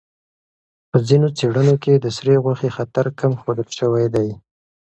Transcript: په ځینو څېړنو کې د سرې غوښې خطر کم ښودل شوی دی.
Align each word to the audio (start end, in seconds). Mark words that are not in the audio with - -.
په 0.89 0.97
ځینو 1.07 1.27
څېړنو 1.37 1.75
کې 1.83 1.93
د 1.97 2.05
سرې 2.17 2.35
غوښې 2.43 2.69
خطر 2.77 3.05
کم 3.19 3.31
ښودل 3.41 3.69
شوی 3.79 4.05
دی. 4.15 4.29